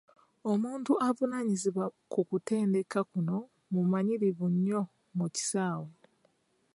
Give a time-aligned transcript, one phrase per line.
[0.51, 3.37] Omuntu avunaanyizibwa ku kutendeka kuno
[3.73, 4.81] mumanyirivu nnyo
[5.17, 5.91] mu kisaawe.